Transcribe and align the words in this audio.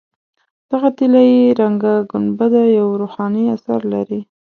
دغه 0.71 0.89
طلایي 0.97 1.41
رنګه 1.61 1.93
ګنبده 2.11 2.63
یو 2.79 2.87
روحاني 3.01 3.43
اثر 3.55 3.79
لري. 3.93 4.21